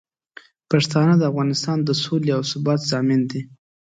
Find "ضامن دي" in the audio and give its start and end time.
2.91-3.41